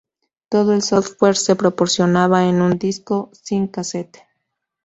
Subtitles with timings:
[0.49, 4.23] Todo el software se proporcionaba en un disco, sin cassette.